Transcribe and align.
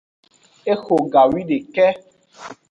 Exo 0.73 0.95
gawideka. 1.11 1.85